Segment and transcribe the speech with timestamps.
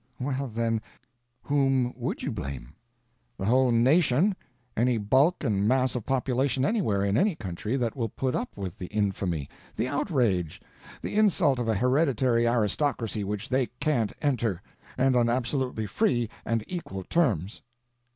[0.19, 0.81] "Well, then,
[1.43, 2.73] whom would you blame?"
[3.37, 8.33] "The whole nation—any bulk and mass of population anywhere, in any country, that will put
[8.33, 10.59] up with the infamy, the outrage,
[11.03, 17.03] the insult of a hereditary aristocracy which they can't enter—and on absolutely free and equal
[17.03, 17.61] terms."